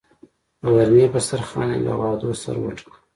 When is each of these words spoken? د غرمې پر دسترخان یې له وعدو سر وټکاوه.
د 0.61 0.63
غرمې 0.75 1.05
پر 1.13 1.21
دسترخان 1.21 1.69
یې 1.73 1.79
له 1.85 1.93
وعدو 1.99 2.29
سر 2.41 2.55
وټکاوه. 2.61 2.97